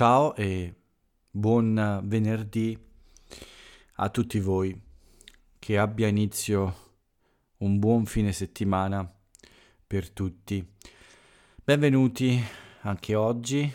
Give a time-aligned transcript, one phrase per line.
[0.00, 0.74] Ciao e
[1.30, 2.74] buon venerdì
[3.96, 4.74] a tutti voi.
[5.58, 6.74] Che abbia inizio
[7.58, 9.06] un buon fine settimana
[9.86, 10.66] per tutti.
[11.62, 12.42] Benvenuti
[12.80, 13.70] anche oggi,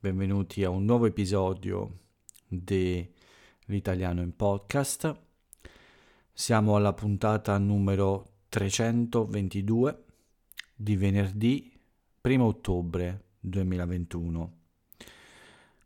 [0.00, 1.98] benvenuti a un nuovo episodio
[2.48, 5.16] dell'Italiano in podcast.
[6.32, 10.04] Siamo alla puntata numero 322
[10.74, 11.72] di venerdì
[12.20, 14.57] 1 ottobre 2021.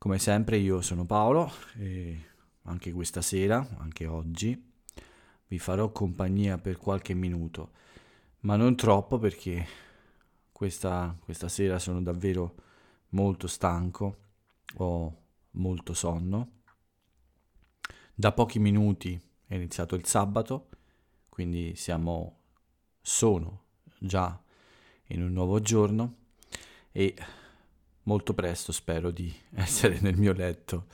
[0.03, 1.49] Come sempre io sono Paolo
[1.79, 2.25] e
[2.63, 4.73] anche questa sera, anche oggi,
[5.47, 7.71] vi farò compagnia per qualche minuto,
[8.41, 9.65] ma non troppo perché
[10.51, 12.55] questa, questa sera sono davvero
[13.11, 14.17] molto stanco,
[14.79, 16.63] ho molto sonno.
[18.13, 19.17] Da pochi minuti
[19.47, 20.69] è iniziato il sabato,
[21.29, 22.41] quindi siamo,
[23.01, 23.67] sono
[24.01, 24.37] già
[25.07, 26.17] in un nuovo giorno
[26.91, 27.15] e
[28.05, 30.87] molto presto spero di essere nel mio letto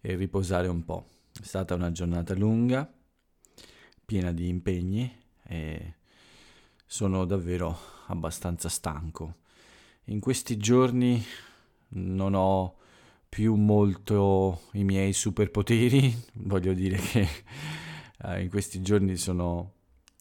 [0.00, 1.06] e riposare un po'.
[1.32, 2.90] È stata una giornata lunga,
[4.04, 5.94] piena di impegni e
[6.86, 9.36] sono davvero abbastanza stanco.
[10.04, 11.22] In questi giorni
[11.88, 12.76] non ho
[13.28, 17.28] più molto i miei superpoteri, voglio dire che
[18.22, 19.72] eh, in questi giorni sono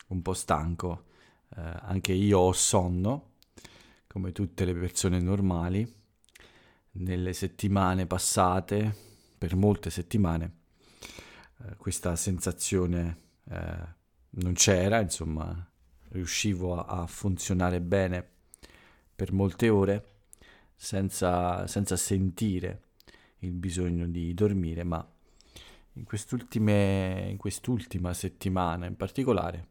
[0.07, 1.05] un po' stanco,
[1.55, 3.33] eh, anche io ho sonno,
[4.07, 6.03] come tutte le persone normali
[6.97, 8.95] nelle settimane passate,
[9.37, 10.51] per molte settimane,
[11.63, 13.17] eh, questa sensazione
[13.49, 13.93] eh,
[14.31, 15.69] non c'era, insomma,
[16.09, 18.25] riuscivo a, a, funzionare bene
[19.15, 20.05] per molte ore
[20.75, 22.81] senza, senza sentire
[23.39, 25.05] il bisogno di dormire, ma
[25.93, 29.67] in, in quest'ultima settimana in particolare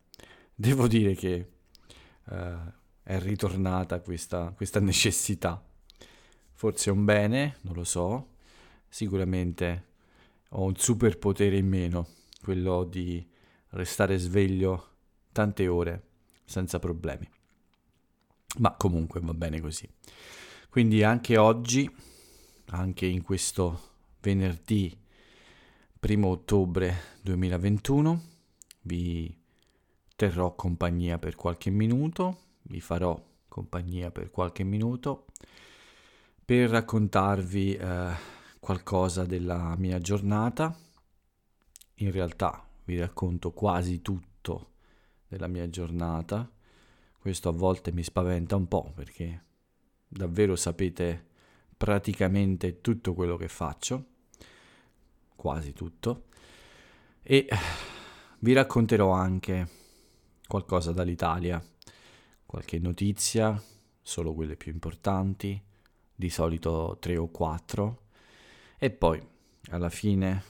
[0.54, 1.48] devo dire che
[2.30, 2.56] eh,
[3.02, 5.62] è ritornata questa, questa necessità
[6.64, 8.36] Forse è un bene, non lo so.
[8.88, 9.88] Sicuramente
[10.48, 12.08] ho un superpotere in meno,
[12.40, 13.22] quello di
[13.72, 14.92] restare sveglio
[15.30, 16.06] tante ore
[16.46, 17.28] senza problemi.
[18.60, 19.86] Ma comunque va bene così.
[20.70, 21.86] Quindi anche oggi,
[22.68, 24.98] anche in questo venerdì
[26.00, 28.22] 1 ottobre 2021,
[28.84, 29.38] vi
[30.16, 35.26] terrò compagnia per qualche minuto, vi farò compagnia per qualche minuto
[36.44, 38.12] per raccontarvi eh,
[38.60, 40.76] qualcosa della mia giornata.
[41.98, 44.72] In realtà vi racconto quasi tutto
[45.26, 46.50] della mia giornata.
[47.18, 49.42] Questo a volte mi spaventa un po' perché
[50.06, 51.28] davvero sapete
[51.76, 54.04] praticamente tutto quello che faccio,
[55.34, 56.26] quasi tutto,
[57.22, 57.48] e
[58.40, 59.68] vi racconterò anche
[60.46, 61.62] qualcosa dall'Italia,
[62.44, 63.60] qualche notizia,
[64.02, 65.72] solo quelle più importanti,
[66.14, 68.02] di solito 3 o 4
[68.78, 69.20] e poi
[69.70, 70.42] alla fine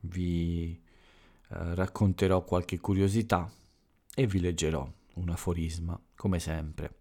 [0.00, 3.50] vi eh, racconterò qualche curiosità
[4.14, 7.00] e vi leggerò un aforisma come sempre.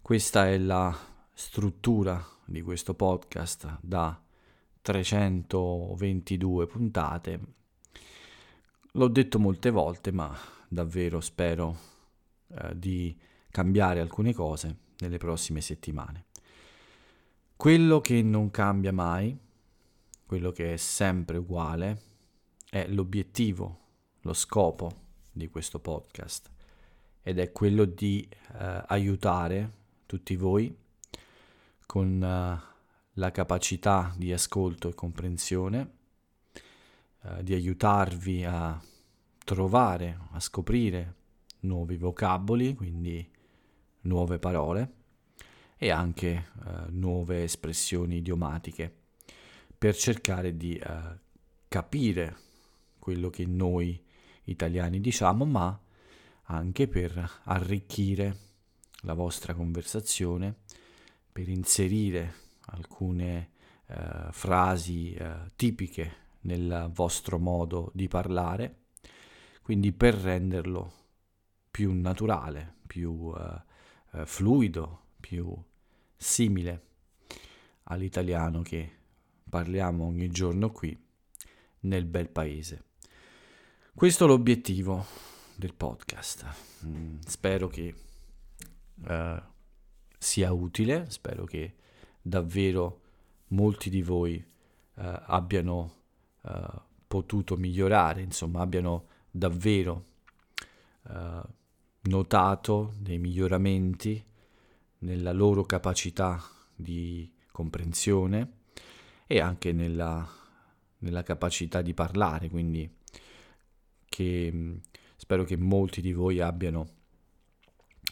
[0.00, 0.96] Questa è la
[1.32, 4.20] struttura di questo podcast da
[4.82, 7.40] 322 puntate.
[8.92, 10.36] L'ho detto molte volte, ma
[10.68, 11.78] davvero spero
[12.48, 13.16] eh, di
[13.50, 16.26] cambiare alcune cose nelle prossime settimane.
[17.62, 19.38] Quello che non cambia mai,
[20.26, 22.02] quello che è sempre uguale,
[22.68, 23.78] è l'obiettivo,
[24.22, 24.90] lo scopo
[25.30, 26.50] di questo podcast.
[27.22, 29.70] Ed è quello di eh, aiutare
[30.06, 30.76] tutti voi
[31.86, 32.62] con eh,
[33.12, 35.90] la capacità di ascolto e comprensione,
[37.22, 38.82] eh, di aiutarvi a
[39.44, 41.14] trovare, a scoprire
[41.60, 43.24] nuovi vocaboli, quindi
[44.00, 45.01] nuove parole
[45.82, 48.98] e anche eh, nuove espressioni idiomatiche
[49.76, 51.18] per cercare di eh,
[51.66, 52.36] capire
[53.00, 54.00] quello che noi
[54.44, 55.76] italiani diciamo, ma
[56.44, 58.36] anche per arricchire
[59.00, 60.54] la vostra conversazione,
[61.32, 62.34] per inserire
[62.66, 63.50] alcune
[63.88, 68.84] eh, frasi eh, tipiche nel vostro modo di parlare,
[69.62, 70.92] quindi per renderlo
[71.72, 75.52] più naturale, più eh, eh, fluido, più
[76.22, 76.86] simile
[77.84, 78.90] all'italiano che
[79.48, 80.96] parliamo ogni giorno qui
[81.80, 82.84] nel bel paese.
[83.92, 85.04] Questo è l'obiettivo
[85.56, 86.46] del podcast.
[86.86, 87.94] Mm, spero che
[89.04, 89.42] uh,
[90.16, 91.74] sia utile, spero che
[92.22, 93.00] davvero
[93.48, 95.94] molti di voi uh, abbiano
[96.42, 100.10] uh, potuto migliorare, insomma abbiano davvero
[102.02, 104.24] notato dei miglioramenti
[105.02, 106.42] nella loro capacità
[106.74, 108.60] di comprensione
[109.26, 110.28] e anche nella,
[110.98, 112.90] nella capacità di parlare, quindi
[114.08, 114.76] che mm,
[115.16, 117.00] spero che molti di voi abbiano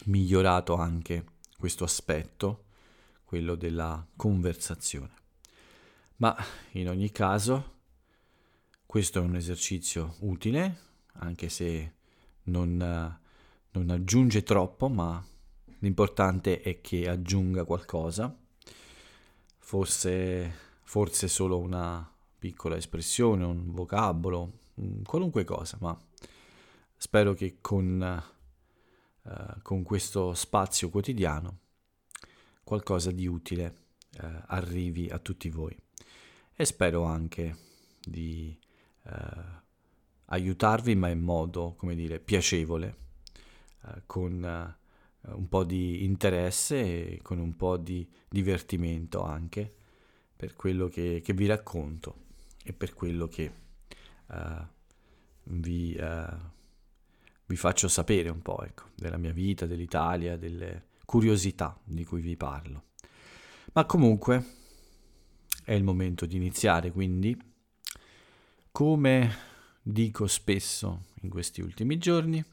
[0.05, 1.25] migliorato anche
[1.57, 2.65] questo aspetto,
[3.23, 5.13] quello della conversazione.
[6.17, 6.35] Ma
[6.71, 7.79] in ogni caso
[8.85, 11.93] questo è un esercizio utile, anche se
[12.43, 13.19] non,
[13.71, 15.23] non aggiunge troppo, ma
[15.81, 18.35] l'importante è che aggiunga qualcosa,
[19.57, 24.59] forse, forse solo una piccola espressione, un vocabolo,
[25.03, 25.99] qualunque cosa, ma
[26.95, 28.23] spero che con,
[29.23, 31.59] uh, con questo spazio quotidiano
[32.63, 33.75] qualcosa di utile
[34.21, 35.75] uh, arrivi a tutti voi.
[36.53, 37.57] E spero anche
[37.99, 38.55] di
[39.03, 39.11] uh,
[40.25, 42.97] aiutarvi ma in modo, come dire, piacevole,
[44.05, 44.77] con
[45.27, 49.73] un po' di interesse e con un po' di divertimento anche
[50.35, 52.29] per quello che, che vi racconto
[52.63, 53.51] e per quello che
[54.27, 54.65] uh,
[55.43, 56.35] vi, uh,
[57.45, 62.35] vi, faccio sapere un po' ecco, della mia vita, dell'Italia, delle curiosità di cui vi
[62.35, 62.85] parlo.
[63.73, 64.45] Ma comunque
[65.63, 67.39] è il momento di iniziare, quindi
[68.71, 69.35] come
[69.81, 72.43] dico spesso in questi ultimi giorni,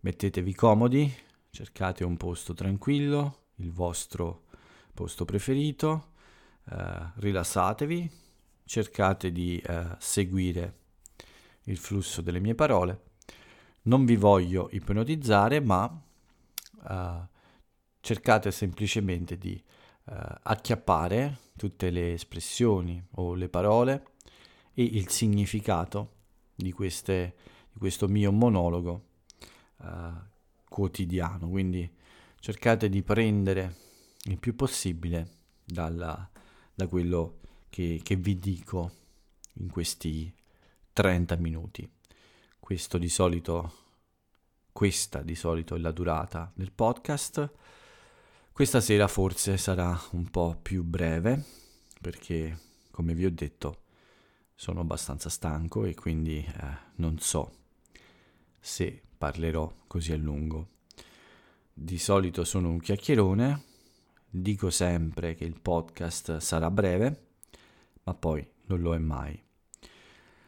[0.00, 1.12] mettetevi comodi,
[1.54, 4.44] cercate un posto tranquillo, il vostro
[4.94, 6.12] posto preferito,
[6.70, 8.10] eh, rilassatevi,
[8.64, 10.78] cercate di eh, seguire
[11.64, 13.10] il flusso delle mie parole.
[13.82, 16.02] Non vi voglio ipnotizzare, ma
[16.88, 17.28] eh,
[18.00, 20.14] cercate semplicemente di eh,
[20.44, 24.06] acchiappare tutte le espressioni o le parole
[24.72, 26.12] e il significato
[26.54, 27.34] di, queste,
[27.70, 29.04] di questo mio monologo
[29.76, 30.30] uh,
[30.72, 31.88] quotidiano, quindi
[32.40, 33.76] cercate di prendere
[34.24, 35.28] il più possibile
[35.62, 36.28] dalla,
[36.74, 38.90] da quello che, che vi dico
[39.54, 40.34] in questi
[40.94, 41.88] 30 minuti.
[42.58, 43.72] Questo di solito,
[44.72, 47.52] questa di solito è la durata del podcast.
[48.50, 51.44] Questa sera forse sarà un po' più breve
[52.00, 52.58] perché,
[52.90, 53.82] come vi ho detto,
[54.54, 57.56] sono abbastanza stanco e quindi eh, non so
[58.58, 60.70] se parlerò così a lungo.
[61.72, 63.62] Di solito sono un chiacchierone,
[64.28, 67.26] dico sempre che il podcast sarà breve,
[68.02, 69.40] ma poi non lo è mai.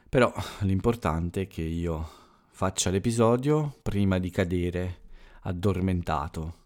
[0.09, 2.09] Però l'importante è che io
[2.51, 5.03] faccia l'episodio prima di cadere
[5.43, 6.65] addormentato,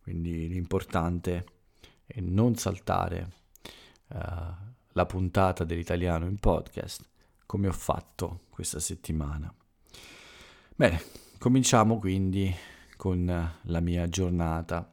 [0.00, 1.44] quindi l'importante
[2.06, 3.32] è non saltare
[4.10, 4.16] uh,
[4.92, 7.04] la puntata dell'italiano in podcast
[7.46, 9.52] come ho fatto questa settimana.
[10.76, 12.52] Bene, Cominciamo quindi
[12.96, 13.24] con
[13.62, 14.92] la mia giornata.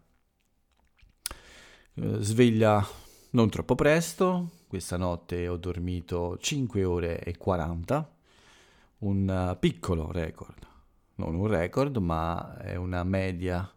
[1.95, 2.87] Eh, sveglia
[3.31, 8.15] non troppo presto, questa notte ho dormito 5 ore e 40,
[8.99, 10.67] un piccolo record,
[11.15, 13.67] non un record ma è una media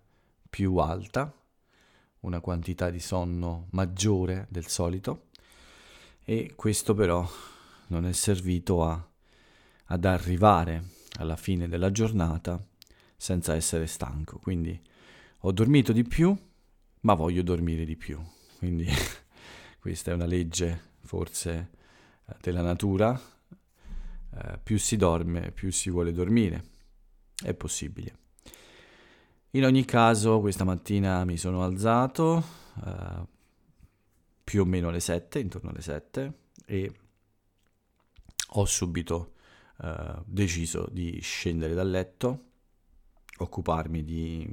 [0.51, 1.33] più alta,
[2.21, 5.29] una quantità di sonno maggiore del solito.
[6.23, 7.27] E questo però
[7.87, 9.09] non è servito a,
[9.87, 12.63] ad arrivare alla fine della giornata
[13.17, 14.39] senza essere stanco.
[14.39, 14.81] Quindi
[15.41, 16.37] ho dormito di più,
[17.01, 18.21] ma voglio dormire di più.
[18.59, 18.87] Quindi
[19.81, 21.71] questa è una legge forse
[22.27, 23.21] eh, della natura.
[24.31, 26.65] Eh, più si dorme, più si vuole dormire.
[27.43, 28.17] È possibile.
[29.53, 32.45] In ogni caso, questa mattina mi sono alzato
[32.85, 33.27] eh,
[34.45, 36.33] più o meno alle 7, intorno alle 7,
[36.67, 36.93] e
[38.51, 39.33] ho subito
[39.81, 42.45] eh, deciso di scendere dal letto,
[43.39, 44.47] occuparmi di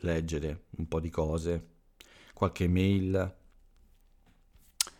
[0.00, 1.68] leggere un po' di cose,
[2.32, 3.36] qualche mail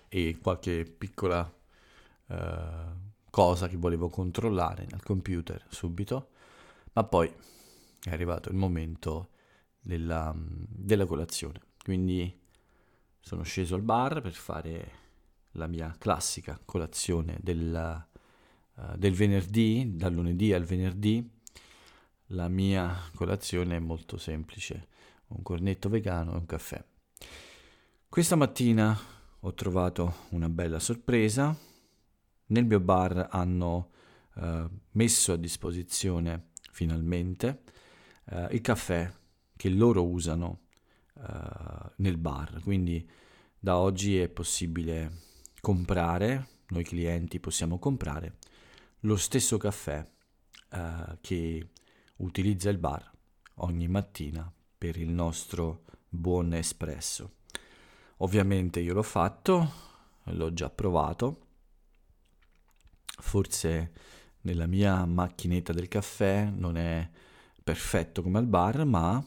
[0.09, 1.51] e qualche piccola
[2.27, 6.31] eh, cosa che volevo controllare nel computer subito,
[6.93, 7.33] ma poi
[8.03, 9.31] è arrivato il momento
[9.79, 11.61] della, della colazione.
[11.83, 12.39] Quindi
[13.21, 14.99] sono sceso al bar per fare
[15.53, 18.07] la mia classica colazione della,
[18.81, 21.29] eh, del venerdì, dal lunedì al venerdì,
[22.33, 24.89] la mia colazione è molto semplice,
[25.29, 26.83] un cornetto vegano e un caffè.
[28.09, 28.99] Questa mattina
[29.41, 31.57] ho trovato una bella sorpresa.
[32.47, 33.91] Nel mio bar hanno
[34.35, 37.63] uh, messo a disposizione finalmente
[38.31, 39.13] uh, il caffè
[39.57, 40.63] che loro usano
[41.97, 42.63] nel bar.
[42.63, 43.07] Quindi
[43.59, 45.19] da oggi è possibile
[45.61, 48.39] comprare, noi clienti possiamo comprare
[49.01, 50.07] lo stesso caffè
[50.73, 51.69] uh, che
[52.17, 53.11] utilizza il bar
[53.57, 57.37] ogni mattina per il nostro buon espresso.
[58.19, 59.73] Ovviamente io l'ho fatto,
[60.25, 61.47] l'ho già provato.
[63.21, 63.93] Forse
[64.43, 67.09] nella mia macchinetta del caffè non è
[67.63, 69.25] perfetto come al bar, ma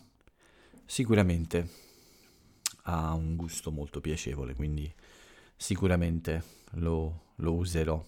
[0.85, 1.81] sicuramente
[2.83, 4.91] ha un gusto molto piacevole, quindi
[5.55, 8.03] sicuramente lo, lo userò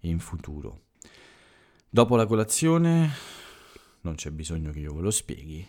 [0.00, 0.83] in futuro.
[1.94, 3.08] Dopo la colazione,
[4.00, 5.64] non c'è bisogno che io ve lo spieghi,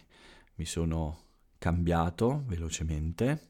[0.56, 1.26] mi sono
[1.60, 3.50] cambiato velocemente,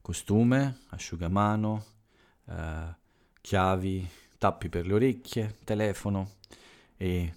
[0.00, 1.84] costume, asciugamano,
[2.48, 2.96] eh,
[3.40, 6.38] chiavi, tappi per le orecchie, telefono
[6.96, 7.32] e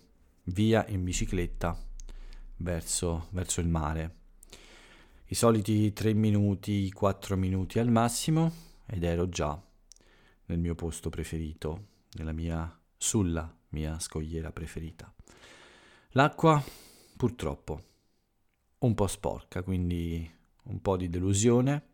[0.46, 1.80] via in bicicletta
[2.58, 4.15] verso, verso il mare.
[5.25, 8.51] I soliti 3 minuti, 4 minuti al massimo
[8.88, 9.56] ed ero già
[10.46, 15.13] nel mio posto preferito, nella mia, sulla mia scogliera preferita.
[16.12, 16.63] L'acqua,
[17.18, 17.82] purtroppo,
[18.80, 20.32] un po' sporca, quindi
[20.63, 21.92] un po' di delusione.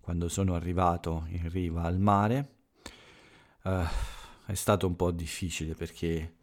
[0.00, 2.56] Quando sono arrivato in riva al mare
[3.62, 3.84] uh,
[4.46, 6.36] è stato un po' difficile perché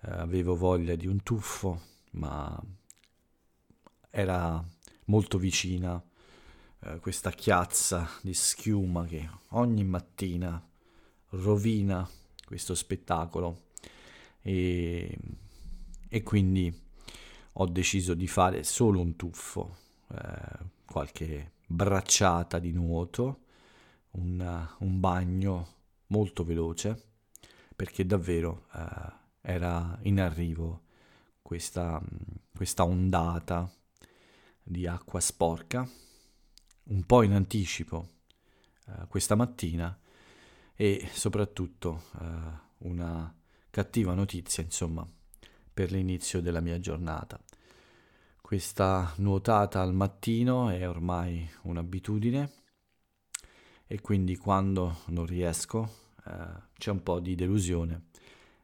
[0.00, 1.80] uh, avevo voglia di un tuffo,
[2.12, 2.58] ma
[4.08, 4.64] era
[5.06, 10.66] molto vicina uh, questa chiazza di schiuma che ogni mattina
[11.30, 12.08] rovina
[12.46, 13.65] questo spettacolo
[14.46, 15.18] e,
[16.08, 16.72] e quindi
[17.52, 19.76] ho deciso di fare solo un tuffo,
[20.12, 23.40] eh, qualche bracciata di nuoto,
[24.12, 25.74] un, un, bagno
[26.08, 27.14] molto veloce,
[27.74, 30.82] perché davvero eh, era in arrivo
[31.42, 32.00] questa,
[32.54, 33.68] questa ondata
[34.62, 35.88] di acqua sporca,
[36.84, 38.10] un po' in anticipo
[38.86, 39.98] eh, questa mattina
[40.76, 42.26] e soprattutto eh,
[42.78, 43.34] una
[43.76, 45.06] cattiva notizia, insomma,
[45.74, 47.38] per l'inizio della mia giornata.
[48.40, 52.52] Questa nuotata al mattino è ormai un'abitudine
[53.86, 56.46] e quindi quando non riesco eh,
[56.78, 58.06] c'è un po' di delusione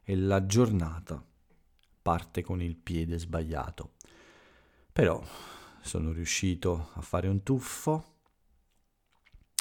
[0.01, 1.23] e la giornata
[2.01, 3.91] parte con il piede sbagliato.
[4.91, 5.23] Però
[5.81, 8.15] sono riuscito a fare un tuffo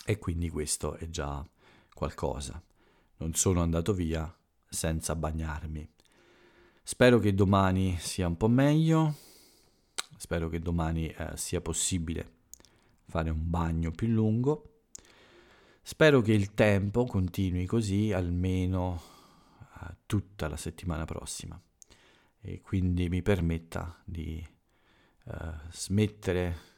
[0.06, 1.46] e quindi questo è già
[1.92, 2.58] qualcosa.
[3.18, 4.34] Non sono andato via
[4.72, 5.88] senza bagnarmi.
[6.82, 9.14] Spero che domani sia un po' meglio,
[10.16, 12.40] spero che domani eh, sia possibile
[13.06, 14.84] fare un bagno più lungo.
[15.82, 19.00] Spero che il tempo continui così almeno
[19.80, 21.60] eh, tutta la settimana prossima
[22.40, 24.44] e quindi mi permetta di
[25.24, 26.70] eh, smettere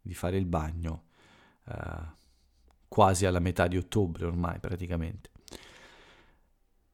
[0.00, 1.04] di fare il bagno
[1.66, 2.18] eh,
[2.88, 5.29] quasi alla metà di ottobre ormai praticamente.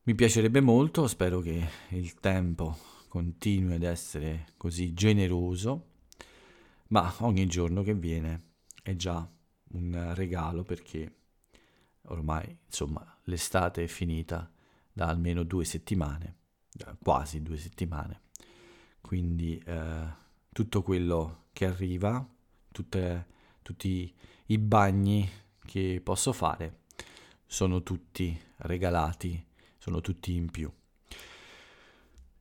[0.07, 2.77] Mi piacerebbe molto, spero che il tempo
[3.09, 5.87] continui ad essere così generoso,
[6.91, 8.43] ma ogni giorno che viene
[8.85, 9.29] è già
[9.71, 11.13] un regalo perché
[12.03, 14.49] ormai insomma l'estate è finita
[14.93, 16.37] da almeno due settimane,
[17.03, 18.21] quasi due settimane,
[19.01, 20.07] quindi eh,
[20.53, 22.25] tutto quello che arriva,
[22.71, 23.27] tutte,
[23.61, 24.15] tutti
[24.47, 25.29] i bagni
[25.65, 26.83] che posso fare
[27.45, 29.46] sono tutti regalati
[29.87, 30.69] sono tutti in più.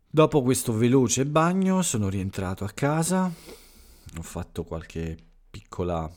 [0.10, 5.16] Dopo questo veloce bagno sono rientrato a casa, ho fatto qualche
[5.52, 6.12] piccola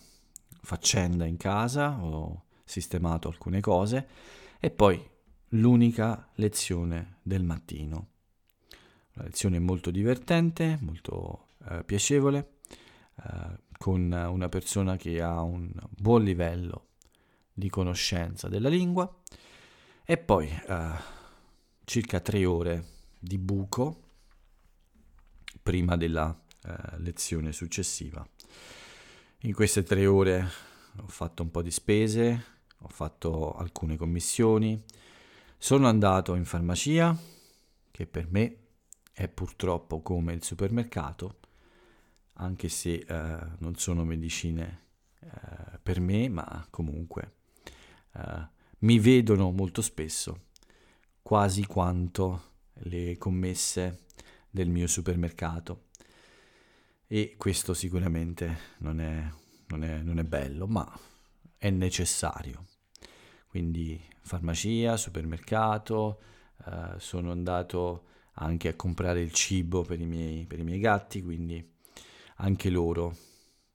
[0.62, 4.08] faccenda in casa, ho sistemato alcune cose
[4.58, 5.06] e poi
[5.48, 8.08] l'unica lezione del mattino.
[9.16, 12.52] Una lezione molto divertente, molto eh, piacevole,
[13.16, 16.86] eh, con una persona che ha un buon livello
[17.52, 19.12] di conoscenza della lingua
[20.10, 21.16] e poi eh,
[21.88, 22.84] circa tre ore
[23.18, 24.02] di buco
[25.62, 28.22] prima della eh, lezione successiva.
[29.42, 30.46] In queste tre ore
[30.98, 32.44] ho fatto un po' di spese,
[32.80, 34.84] ho fatto alcune commissioni,
[35.56, 37.16] sono andato in farmacia,
[37.90, 38.56] che per me
[39.10, 41.38] è purtroppo come il supermercato,
[42.34, 44.82] anche se eh, non sono medicine
[45.20, 47.36] eh, per me, ma comunque
[48.12, 48.46] eh,
[48.80, 50.47] mi vedono molto spesso
[51.28, 52.52] quasi quanto
[52.84, 54.04] le commesse
[54.48, 55.88] del mio supermercato.
[57.06, 59.30] E questo sicuramente non è,
[59.66, 60.90] non è, non è bello, ma
[61.58, 62.64] è necessario.
[63.46, 66.18] Quindi farmacia, supermercato,
[66.64, 68.04] eh, sono andato
[68.36, 71.62] anche a comprare il cibo per i, miei, per i miei gatti, quindi
[72.36, 73.14] anche loro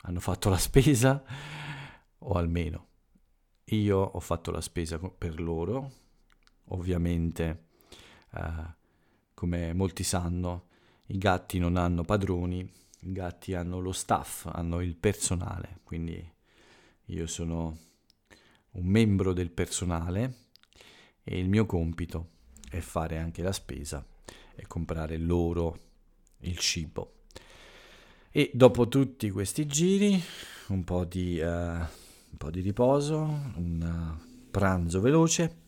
[0.01, 1.24] hanno fatto la spesa,
[2.17, 2.88] o almeno
[3.65, 6.01] io ho fatto la spesa per loro,
[6.67, 7.65] Ovviamente,
[8.32, 8.82] eh,
[9.34, 10.67] come molti sanno,
[11.08, 16.32] i gatti non hanno padroni, i gatti hanno lo staff, hanno il personale, quindi
[17.08, 17.77] io sono
[18.72, 20.36] un membro del personale
[21.24, 22.29] e il mio compito
[22.70, 24.05] è fare anche la spesa
[24.55, 25.77] e comprare loro
[26.39, 27.25] il cibo.
[28.32, 30.20] E dopo tutti questi giri,
[30.67, 35.62] un po' di, uh, un po di riposo, un uh, pranzo veloce,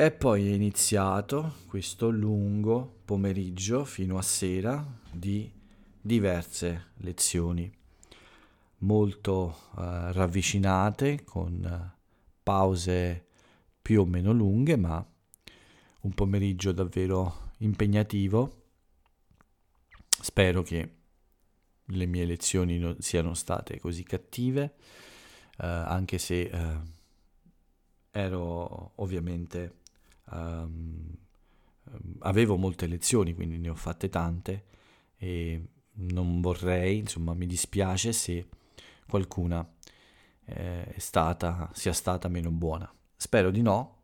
[0.00, 5.52] e poi è iniziato questo lungo pomeriggio fino a sera di
[6.00, 7.68] diverse lezioni,
[8.78, 9.80] molto uh,
[10.12, 11.92] ravvicinate, con
[12.44, 13.26] pause
[13.82, 15.04] più o meno lunghe, ma
[16.02, 18.66] un pomeriggio davvero impegnativo.
[20.06, 20.94] Spero che
[21.84, 24.74] le mie lezioni non siano state così cattive,
[25.58, 26.88] uh, anche se uh,
[28.12, 29.77] ero ovviamente
[30.30, 31.16] um,
[32.20, 34.64] avevo molte lezioni, quindi ne ho fatte tante
[35.16, 38.48] e non vorrei, insomma, mi dispiace se
[39.08, 39.68] qualcuna
[40.44, 42.92] eh, stata, sia stata meno buona.
[43.16, 44.02] Spero di no,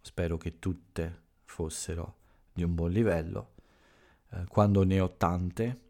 [0.00, 2.16] spero che tutte fossero
[2.52, 3.54] di un buon livello.
[4.30, 5.80] Eh, quando ne ho tante,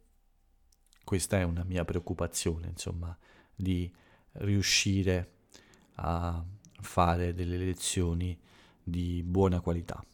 [1.05, 3.17] questa è una mia preoccupazione, insomma,
[3.55, 3.93] di
[4.33, 5.33] riuscire
[5.97, 6.45] a
[6.81, 8.38] fare delle lezioni
[8.85, 10.05] di buona qualità.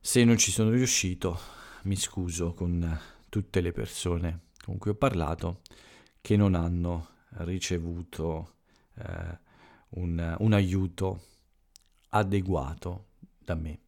[0.00, 1.38] Se non ci sono riuscito,
[1.82, 5.60] mi scuso con tutte le persone con cui ho parlato
[6.20, 8.54] che non hanno ricevuto
[8.94, 9.38] eh,
[9.90, 11.22] un, un aiuto
[12.08, 13.06] adeguato
[13.38, 13.78] da me.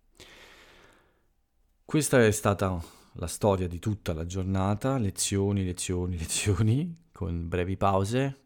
[1.85, 2.80] Questa è stata
[3.14, 8.42] la storia di tutta la giornata, lezioni, lezioni, lezioni, con brevi pause,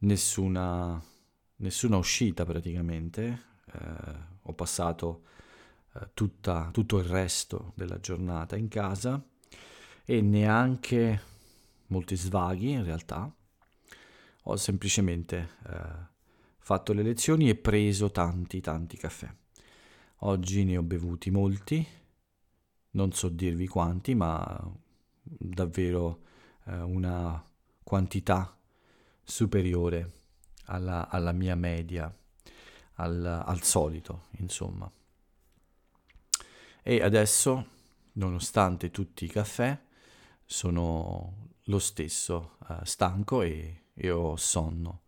[0.00, 1.02] nessuna,
[1.56, 3.42] nessuna uscita praticamente.
[3.72, 5.22] Eh, ho passato
[5.94, 9.22] eh, tutta, tutto il resto della giornata in casa
[10.04, 11.22] e neanche
[11.88, 13.32] molti svaghi in realtà.
[14.46, 16.12] Ho semplicemente eh,
[16.58, 19.32] fatto le lezioni e preso tanti tanti caffè.
[20.18, 21.86] Oggi ne ho bevuti molti,
[22.90, 24.72] non so dirvi quanti, ma
[25.22, 26.22] davvero
[26.64, 27.42] eh, una
[27.82, 28.56] quantità
[29.22, 30.12] superiore
[30.66, 32.14] alla, alla mia media
[32.94, 34.90] al, al solito, insomma.
[36.82, 37.66] E adesso,
[38.12, 39.78] nonostante tutti i caffè,
[40.44, 45.02] sono lo stesso uh, stanco e, e, ho sonno.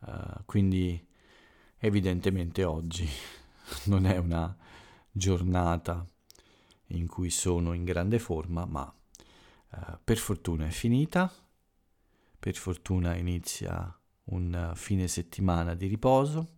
[0.00, 1.06] Uh, quindi
[1.78, 3.06] evidentemente oggi
[3.84, 4.56] non è una
[5.10, 6.06] giornata
[6.92, 8.90] in cui sono in grande forma, ma
[9.70, 11.30] uh, per fortuna è finita,
[12.38, 13.92] per fortuna inizia
[14.30, 16.56] un fine settimana di riposo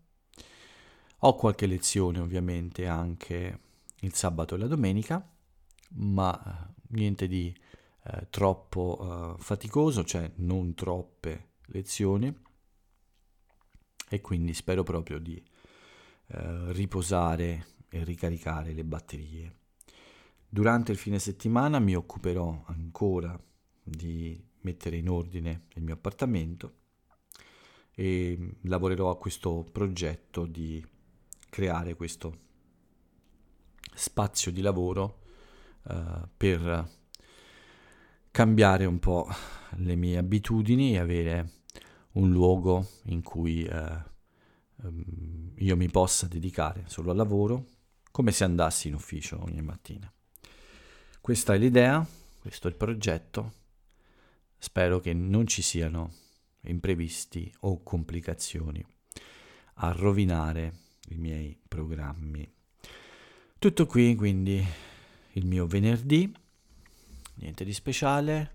[1.23, 3.61] ho qualche lezione ovviamente anche
[4.01, 5.29] il sabato e la domenica,
[5.97, 7.55] ma eh, niente di
[8.05, 12.35] eh, troppo eh, faticoso, cioè non troppe lezioni
[14.09, 15.37] e quindi spero proprio di
[16.29, 19.55] eh, riposare e ricaricare le batterie.
[20.49, 23.39] Durante il fine settimana mi occuperò ancora
[23.83, 26.75] di mettere in ordine il mio appartamento
[27.93, 30.85] e lavorerò a questo progetto di
[31.51, 32.49] creare questo
[33.95, 35.21] spazio di lavoro
[35.83, 36.89] uh, per
[38.31, 39.29] cambiare un po'
[39.77, 41.51] le mie abitudini e avere
[42.13, 44.03] un luogo in cui uh,
[44.87, 47.67] um, io mi possa dedicare solo al lavoro
[48.11, 50.11] come se andassi in ufficio ogni mattina.
[51.21, 52.05] Questa è l'idea,
[52.41, 53.53] questo è il progetto.
[54.59, 56.13] Spero che non ci siano
[56.63, 58.85] imprevisti o complicazioni
[59.75, 62.49] a rovinare i miei programmi.
[63.59, 64.65] Tutto qui quindi
[65.33, 66.33] il mio venerdì,
[67.35, 68.55] niente di speciale,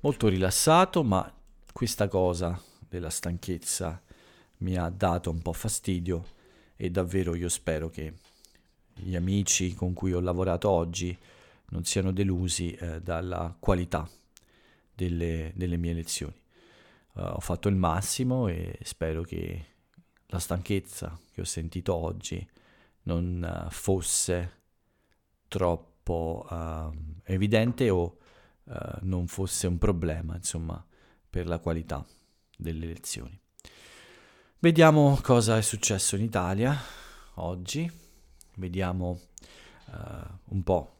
[0.00, 1.32] molto rilassato, ma
[1.72, 4.02] questa cosa della stanchezza
[4.58, 6.38] mi ha dato un po' fastidio
[6.76, 8.14] e davvero io spero che
[8.94, 11.16] gli amici con cui ho lavorato oggi
[11.70, 14.08] non siano delusi eh, dalla qualità
[14.94, 16.38] delle, delle mie lezioni.
[17.12, 19.64] Uh, ho fatto il massimo e spero che
[20.30, 22.48] la stanchezza che ho sentito oggi
[23.02, 24.58] non uh, fosse
[25.48, 26.92] troppo uh,
[27.24, 28.18] evidente o
[28.64, 30.84] uh, non fosse un problema, insomma,
[31.28, 32.04] per la qualità
[32.56, 33.38] delle lezioni.
[34.58, 36.78] Vediamo cosa è successo in Italia
[37.34, 37.90] oggi,
[38.56, 39.18] vediamo
[40.44, 40.98] un po'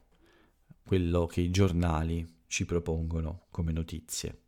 [0.83, 4.40] quello che i giornali ci propongono come notizie.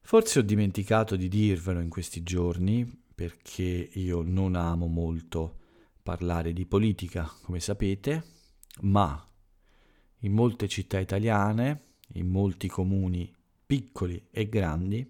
[0.00, 5.58] Forse ho dimenticato di dirvelo in questi giorni, perché io non amo molto
[6.02, 8.24] parlare di politica, come sapete,
[8.80, 9.24] ma
[10.22, 13.32] in molte città italiane, in molti comuni
[13.64, 15.08] piccoli e grandi,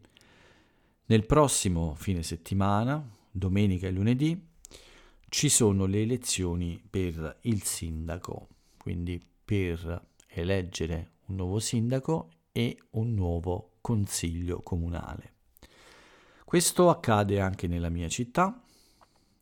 [1.06, 4.48] nel prossimo fine settimana, domenica e lunedì,
[5.30, 13.14] ci sono le elezioni per il sindaco, quindi per eleggere un nuovo sindaco e un
[13.14, 15.32] nuovo consiglio comunale.
[16.52, 18.62] Questo accade anche nella mia città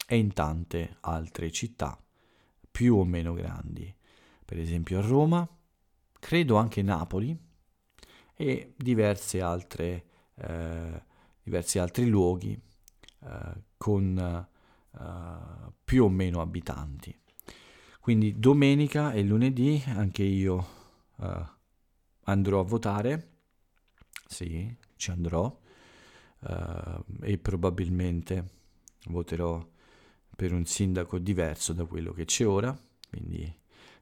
[0.06, 2.00] e in tante altre città
[2.70, 3.92] più o meno grandi,
[4.44, 5.48] per esempio a Roma,
[6.20, 7.36] credo anche Napoli
[8.36, 10.04] e diverse altre,
[10.36, 11.02] eh,
[11.42, 12.56] diversi altri luoghi
[13.24, 14.46] eh, con
[14.96, 17.12] eh, più o meno abitanti.
[17.98, 20.66] Quindi domenica e lunedì anche io
[21.18, 21.44] eh,
[22.26, 23.30] andrò a votare,
[24.28, 25.59] sì, ci andrò
[26.40, 28.58] uh, e probabilmente
[29.06, 29.66] voterò
[30.36, 32.76] per un sindaco diverso da quello che c'è ora,
[33.08, 33.52] quindi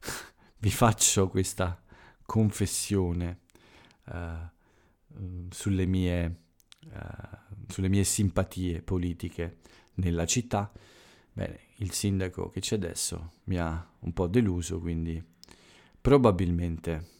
[0.58, 1.82] vi faccio questa
[2.24, 3.40] confessione
[4.06, 4.12] uh,
[5.50, 6.40] sulle, mie,
[6.92, 9.58] uh, sulle mie simpatie politiche
[9.94, 10.70] nella città.
[11.32, 15.22] Bene, il sindaco che c'è adesso mi ha un po' deluso, quindi
[16.00, 17.16] probabilmente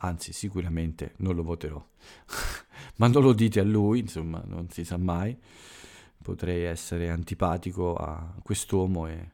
[0.00, 1.84] anzi sicuramente non lo voterò.
[2.96, 5.36] Ma non lo dite a lui, insomma, non si sa mai.
[6.22, 9.32] Potrei essere antipatico a quest'uomo e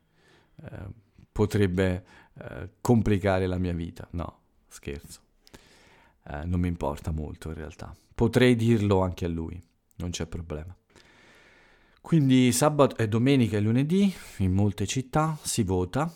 [0.63, 0.87] eh,
[1.33, 4.07] potrebbe eh, complicare la mia vita.
[4.13, 5.21] No, scherzo.
[6.29, 7.95] Eh, non mi importa molto in realtà.
[8.15, 9.61] Potrei dirlo anche a lui,
[9.97, 10.75] non c'è problema.
[12.01, 16.09] Quindi sabato e domenica e lunedì in molte città si vota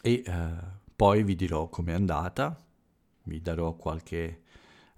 [0.00, 0.50] e eh,
[0.96, 2.58] poi vi dirò com'è andata,
[3.24, 4.44] vi darò qualche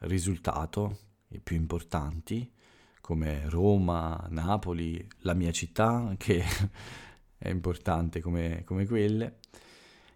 [0.02, 2.50] risultato, i più importanti,
[3.00, 6.42] come Roma, Napoli, la mia città, che
[7.36, 9.38] è importante come, come quelle,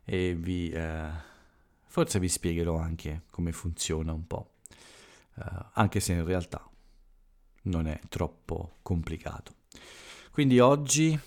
[0.05, 1.09] e vi, eh,
[1.85, 4.51] forse vi spiegherò anche come funziona un po',
[5.37, 6.69] eh, anche se in realtà
[7.63, 9.55] non è troppo complicato.
[10.31, 11.19] Quindi oggi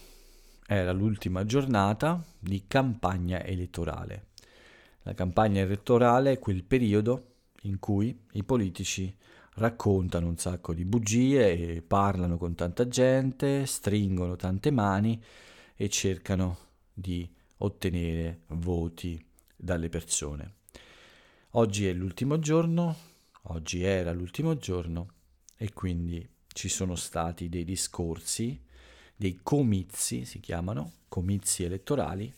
[0.66, 4.28] era l'ultima giornata di campagna elettorale.
[5.02, 7.29] La campagna elettorale è quel periodo
[7.64, 9.14] in cui i politici
[9.56, 15.22] raccontano un sacco di bugie parlano con tanta gente, stringono tante mani
[15.76, 16.58] e cercano
[16.94, 19.24] di ottenere voti
[19.56, 20.56] dalle persone.
[21.52, 22.96] Oggi è l'ultimo giorno,
[23.44, 25.14] oggi era l'ultimo giorno
[25.58, 28.62] e quindi ci sono stati dei discorsi,
[29.16, 32.34] dei comizi si chiamano, comizi elettorali,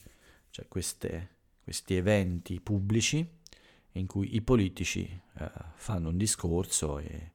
[0.50, 3.26] cioè queste questi eventi pubblici
[3.94, 5.02] in cui i politici
[5.38, 7.34] eh, fanno un discorso e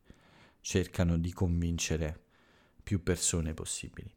[0.60, 2.20] cercano di convincere
[2.82, 4.12] più persone possibili.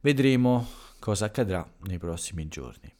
[0.00, 0.66] Vedremo
[0.98, 2.92] cosa accadrà nei prossimi giorni.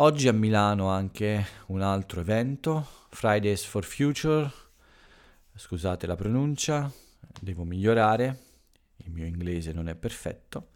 [0.00, 4.50] Oggi a Milano anche un altro evento, Fridays for Future,
[5.54, 6.90] scusate la pronuncia,
[7.40, 8.42] devo migliorare,
[8.98, 10.68] il mio inglese non è perfetto.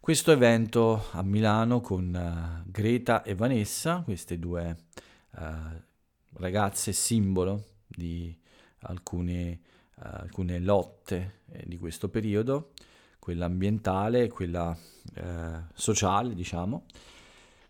[0.00, 4.76] Questo evento a Milano con uh, Greta e Vanessa, queste due
[5.36, 5.80] uh,
[6.34, 8.36] ragazze simbolo di
[8.80, 9.60] alcune,
[9.96, 12.72] uh, alcune lotte eh, di questo periodo,
[13.18, 14.76] quella ambientale e quella
[15.74, 16.86] sociale, diciamo.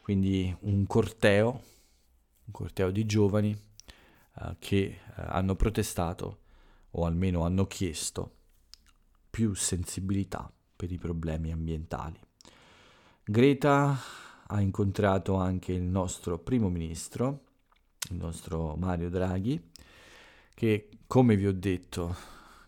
[0.00, 1.50] Quindi un corteo,
[2.44, 3.56] un corteo di giovani
[4.58, 6.38] che hanno protestato
[6.90, 8.36] o almeno hanno chiesto
[9.30, 12.18] più sensibilità per i problemi ambientali.
[13.24, 13.96] Greta
[14.46, 17.43] ha incontrato anche il nostro primo ministro,
[18.10, 19.70] il nostro Mario Draghi,
[20.54, 22.16] che come vi ho detto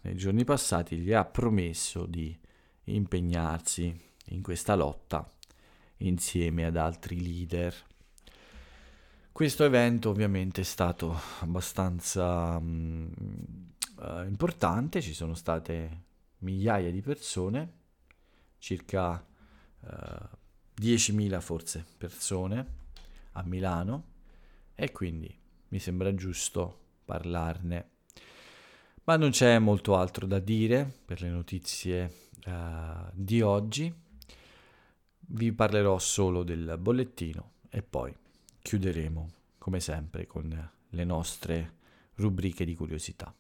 [0.03, 2.37] nei giorni passati gli ha promesso di
[2.85, 5.29] impegnarsi in questa lotta
[5.99, 7.75] insieme ad altri leader.
[9.33, 13.11] Questo evento ovviamente è stato abbastanza um,
[13.99, 16.05] uh, importante, ci sono state
[16.39, 17.85] migliaia di persone
[18.59, 19.25] circa
[19.81, 20.29] eh,
[20.81, 22.67] 10.000 forse persone
[23.33, 24.15] a Milano
[24.77, 25.35] e quindi
[25.69, 27.91] mi sembra giusto parlarne.
[29.05, 33.93] Ma non c'è molto altro da dire per le notizie uh, di oggi.
[35.29, 38.15] Vi parlerò solo del bollettino e poi
[38.63, 41.75] chiuderemo come sempre con le nostre
[42.15, 43.35] rubriche di curiosità.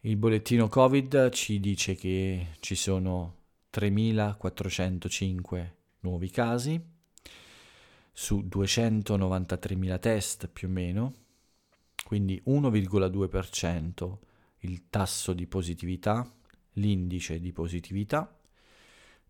[0.00, 3.36] Il bollettino Covid ci dice che ci sono
[3.72, 6.96] 3.405 nuovi casi
[8.20, 11.14] su 293.000 test più o meno,
[12.04, 14.18] quindi 1,2%
[14.62, 16.28] il tasso di positività,
[16.72, 18.36] l'indice di positività,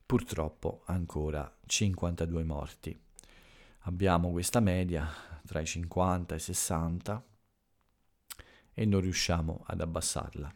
[0.06, 2.98] purtroppo ancora 52 morti.
[3.80, 5.06] Abbiamo questa media
[5.44, 7.26] tra i 50 e i 60
[8.72, 10.54] e non riusciamo ad abbassarla.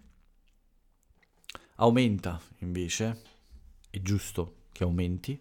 [1.75, 3.23] Aumenta invece
[3.91, 5.39] è giusto che aumenti,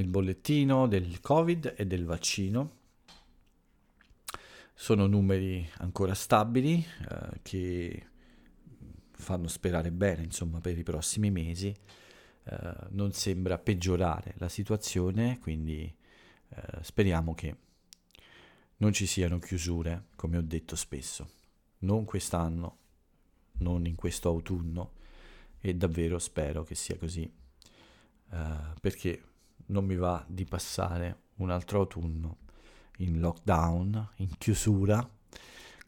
[0.00, 2.82] il bollettino del Covid e del vaccino.
[4.74, 8.06] Sono numeri ancora stabili eh, che
[9.12, 11.74] fanno sperare bene, insomma, per i prossimi mesi.
[12.44, 15.94] Eh, non sembra peggiorare la situazione, quindi
[16.48, 17.56] eh, speriamo che
[18.78, 21.30] non ci siano chiusure, come ho detto spesso.
[21.78, 22.78] Non quest'anno,
[23.58, 24.92] non in questo autunno,
[25.60, 29.22] e davvero spero che sia così uh, perché
[29.66, 32.38] non mi va di passare un altro autunno
[32.98, 35.08] in lockdown, in chiusura,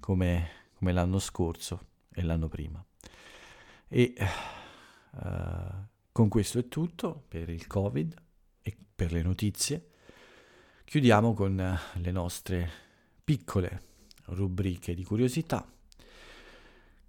[0.00, 2.84] come, come l'anno scorso e l'anno prima.
[3.88, 4.14] E
[5.10, 5.28] uh,
[6.10, 8.14] con questo è tutto per il Covid
[8.62, 9.90] e per le notizie.
[10.84, 12.70] Chiudiamo con le nostre
[13.22, 13.82] piccole
[14.26, 15.66] rubriche di curiosità.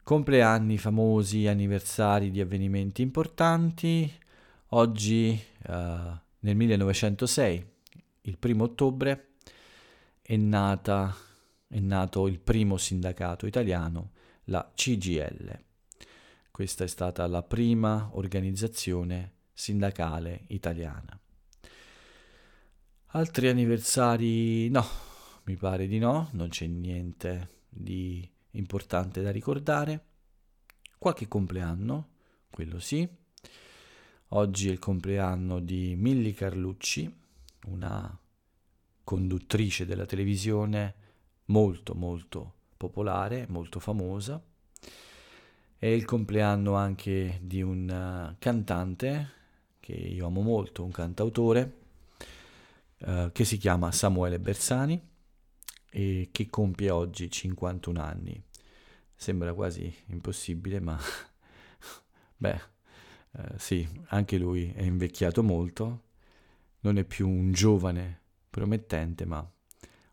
[0.03, 4.25] Compleanni famosi, anniversari di avvenimenti importanti,
[4.71, 7.71] Oggi, uh, nel 1906,
[8.21, 9.35] il primo ottobre,
[10.21, 11.15] è, nata,
[11.67, 14.11] è nato il primo sindacato italiano,
[14.45, 15.63] la CGL.
[16.51, 21.19] Questa è stata la prima organizzazione sindacale italiana.
[23.11, 24.85] Altri anniversari no,
[25.45, 30.05] mi pare di no, non c'è niente di importante da ricordare.
[30.97, 32.09] Qualche compleanno,
[32.49, 33.07] quello sì.
[34.31, 37.09] Oggi è il compleanno di Milly Carlucci,
[37.67, 38.19] una
[39.01, 40.95] conduttrice della televisione
[41.45, 44.43] molto molto popolare, molto famosa.
[45.77, 49.31] È il compleanno anche di un uh, cantante
[49.79, 51.77] che io amo molto, un cantautore
[52.97, 55.01] uh, che si chiama Samuele Bersani
[55.89, 58.43] e che compie oggi 51 anni.
[59.15, 60.99] Sembra quasi impossibile, ma
[62.35, 62.75] beh,
[63.31, 66.03] eh, sì, anche lui è invecchiato molto,
[66.81, 69.47] non è più un giovane promettente, ma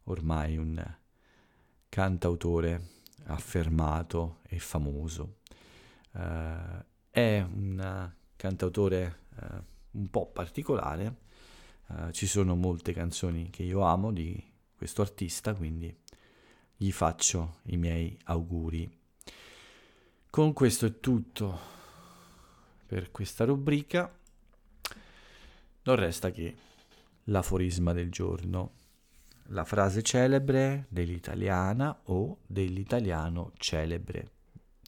[0.04, 0.96] ormai un
[1.88, 2.88] cantautore
[3.26, 5.36] affermato e famoso.
[6.12, 11.16] Uh, è un cantautore uh, un po' particolare,
[11.88, 15.96] uh, ci sono molte canzoni che io amo di questo artista, quindi
[16.76, 18.90] gli faccio i miei auguri.
[20.28, 21.72] Con questo è tutto
[22.86, 24.12] per questa rubrica.
[25.82, 26.56] Non resta che
[27.24, 28.72] l'aforisma del giorno,
[29.48, 34.30] la frase celebre dell'italiana o dell'italiano celebre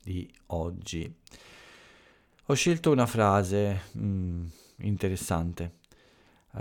[0.02, 1.14] di oggi.
[2.46, 4.46] Ho scelto una frase mm,
[4.78, 5.78] interessante,
[6.52, 6.60] uh,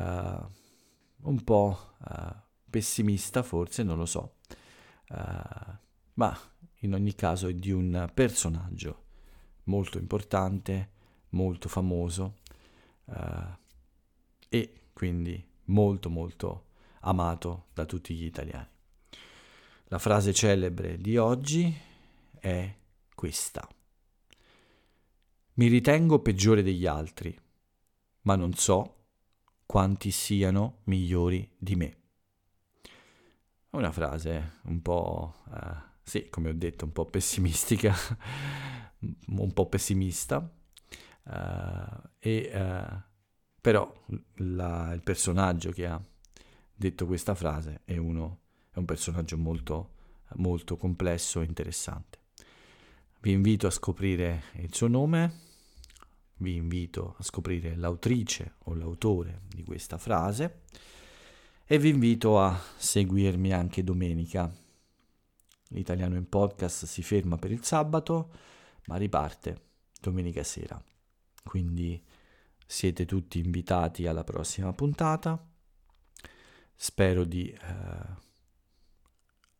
[1.21, 2.35] un po' uh,
[2.69, 4.37] pessimista forse, non lo so,
[5.09, 5.77] uh,
[6.13, 6.37] ma
[6.79, 9.03] in ogni caso è di un personaggio
[9.65, 10.93] molto importante
[11.35, 12.37] molto famoso
[13.05, 13.13] uh,
[14.49, 16.65] e quindi molto molto
[17.01, 18.67] amato da tutti gli italiani.
[19.89, 21.73] La frase celebre di oggi
[22.39, 22.75] è
[23.13, 23.67] questa.
[25.53, 27.37] Mi ritengo peggiore degli altri,
[28.21, 28.93] ma non so
[29.65, 31.97] quanti siano migliori di me.
[33.71, 37.93] Una frase un po', uh, sì, come ho detto, un po' pessimistica,
[39.27, 40.49] un po' pessimista,
[42.19, 43.01] e, uh,
[43.61, 43.91] però
[44.35, 46.01] la, il personaggio che ha
[46.73, 48.39] detto questa frase è, uno,
[48.71, 49.93] è un personaggio molto,
[50.35, 52.19] molto complesso e interessante.
[53.21, 55.41] Vi invito a scoprire il suo nome,
[56.38, 60.63] vi invito a scoprire l'autrice o l'autore di questa frase
[61.65, 64.53] e vi invito a seguirmi anche domenica.
[65.69, 68.31] L'italiano in podcast si ferma per il sabato,
[68.85, 69.61] ma riparte
[69.99, 70.79] domenica sera.
[71.45, 72.03] Quindi
[72.65, 75.39] siete tutti invitati alla prossima puntata.
[76.77, 77.58] spero di eh,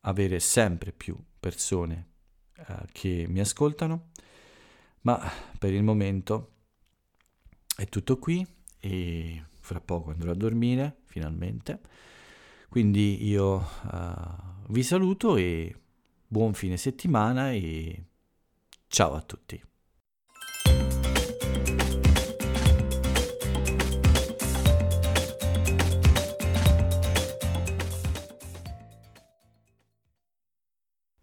[0.02, 2.10] avere sempre più persone
[2.56, 4.10] eh, che mi ascoltano,
[5.02, 5.20] ma
[5.58, 6.54] per il momento
[7.78, 8.46] è tutto qui
[8.80, 11.80] e fra poco andrò a dormire finalmente.
[12.70, 15.74] Quindi io uh, vi saluto e
[16.28, 18.04] buon fine settimana e
[18.88, 19.75] ciao a tutti.